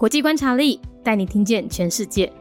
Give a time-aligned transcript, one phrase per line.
[0.00, 2.32] 国际观察力带你听见全世界。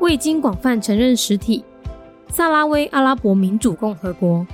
[0.00, 1.62] 未经广泛承认实体，
[2.30, 4.46] 萨拉威阿拉伯民主共和国。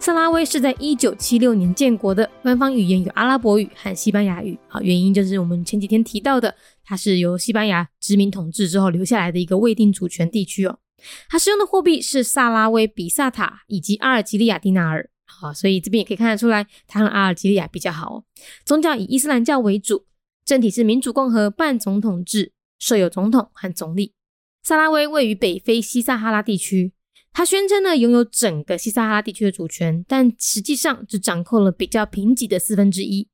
[0.00, 4.58] 萨拉威是在一九七六年建国的，官方语言有阿拉伯语和西班牙语。
[4.66, 6.52] 啊，原因就是我们前几天提到的，
[6.84, 10.80] 它是由西班牙殖民统治之后留下来的一个未定主权地区哦。
[11.28, 15.08] 它使用的货币是萨拉威比萨塔以及阿尔及利亚迪纳尔。
[15.30, 18.24] 好，所以这边也可以看得出来，它和阿尔及利亚比较好哦。
[18.64, 20.06] 宗教以伊斯兰教为主，
[20.44, 24.14] 政体是民主共和半总统制，设有总统和总理。
[24.62, 26.92] 萨拉威位于北非西撒哈拉地区，
[27.32, 33.28] 他宣称呢拥有整个西撒哈拉地区的主权，但实际上只掌控了比较贫瘠的四分之一，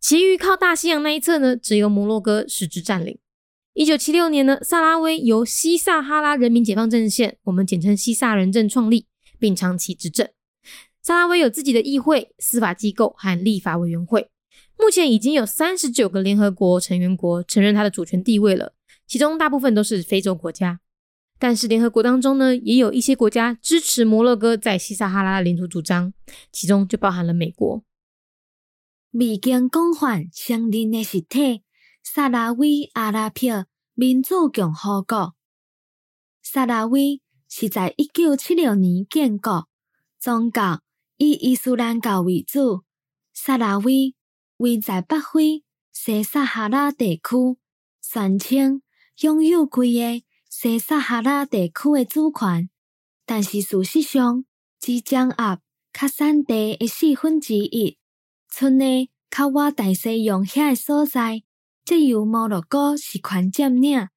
[0.00, 3.18] 其余靠大西洋那一侧呢，只由摩洛哥实质占领。
[3.74, 9.06] 一九七六年呢，萨拉威由西撒哈拉人民解放阵线，我们简称西萨人阵创立，
[9.38, 10.28] 并长期执政。
[11.02, 14.30] 萨拉威有自己的议会、司法机构和立法委员会，
[14.78, 18.74] 目前已经有三十九个联合国成员国承认他的主权地位了。
[19.08, 20.80] 其中大部分都是非洲国家，
[21.40, 26.14] 但是联合国当中呢，也有一些国家支持摩洛哥在西撒哈拉的领土主张，
[26.52, 27.82] 其中就包含了美国。
[29.10, 31.62] 未经广泛承认的实体——
[32.02, 35.34] 萨拉威阿拉伯民主共和国。
[36.42, 39.68] 萨拉威是在一九七六年建国，
[40.18, 40.80] 宗教
[41.22, 42.82] 以伊斯兰教为主。
[43.32, 44.16] 萨拉威
[44.56, 47.56] 位在北非西撒哈拉地区，
[48.00, 48.82] 宣称。
[49.20, 52.68] 拥有规个西撒哈拉地区的主权，
[53.24, 54.44] 但是事实上
[54.80, 55.60] 只掌握
[55.92, 57.98] 卡山地的四分之一，
[58.48, 61.44] 村内靠瓦大西洋遐的所在，
[61.84, 64.08] 则由摩洛哥实权占领。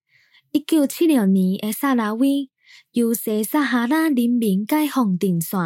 [0.51, 2.49] 一九七六年的萨拉威
[2.93, 5.59] 由西撒哈拉人民解放阵线，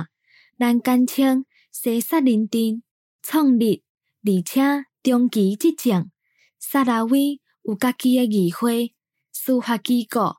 [0.59, 2.83] 咱简称西撒人丁
[3.23, 3.85] 创立，
[4.23, 4.61] 而且
[5.01, 6.11] 长期执政。
[6.59, 7.93] 萨拉威有家。
[7.93, 8.93] 己诶议会。
[9.31, 10.35] 司法机构，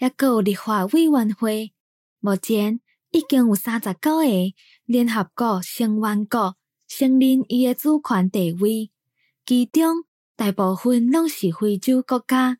[0.00, 1.72] 也有立法委员会。
[2.18, 2.80] 目前
[3.12, 4.24] 已经有三十九个
[4.86, 6.56] 联合国成员国
[6.88, 8.90] 承认伊诶主权地位，
[9.46, 10.02] 其中
[10.34, 12.58] 大部分拢是非洲国家。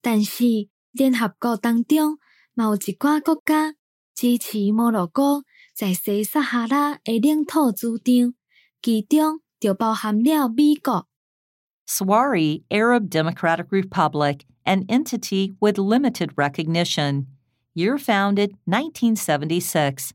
[0.00, 0.44] 但是
[0.92, 2.18] 联合国当中
[2.54, 3.74] 嘛，有一寡国家
[4.13, 8.33] 支持摩洛哥在西撒哈拉的领土主张，
[8.81, 11.07] 其中就包含了美国。
[11.87, 17.25] Swari Arab Democratic Republic an entity with limited recognition.
[17.73, 20.13] Year founded 1976.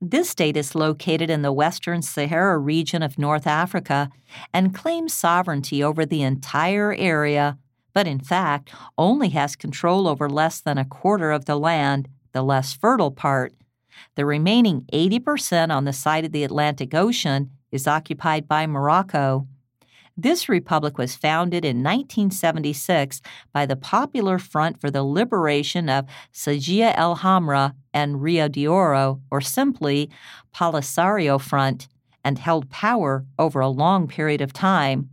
[0.00, 4.10] This state is located in the Western Sahara region of North Africa
[4.52, 7.56] and claims sovereignty over the entire area,
[7.94, 12.43] but in fact only has control over less than a quarter of the land, the
[12.43, 13.51] less fertile part.
[14.13, 19.47] The remaining 80% on the side of the Atlantic Ocean is occupied by Morocco.
[20.15, 23.21] This republic was founded in 1976
[23.51, 29.19] by the Popular Front for the Liberation of Sajia el Hamra and Rio de Oro,
[29.31, 30.07] or simply
[30.53, 31.87] Polisario Front,
[32.23, 35.09] and held power over a long period of time.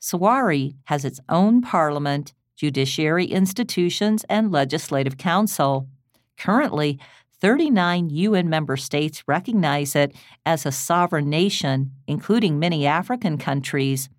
[0.00, 5.88] Sawari has its own parliament, judiciary institutions, and legislative council.
[6.37, 6.99] Currently,
[7.39, 10.15] 39 UN member states recognize it
[10.45, 14.09] as a sovereign nation, including many African countries.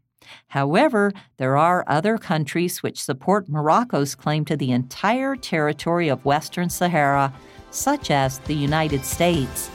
[0.48, 6.68] However, there are other countries which support Morocco's claim to the entire territory of Western
[6.68, 7.32] Sahara,
[7.70, 9.70] such as the United States.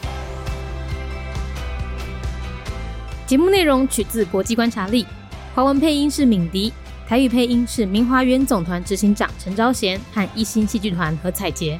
[3.26, 5.08] 节目内容取自国际观察力，
[5.56, 6.72] 华文配音是敏迪，
[7.08, 11.80] 台语配音是明华园总团执行长陈昭贤和一星戏剧团何彩杰，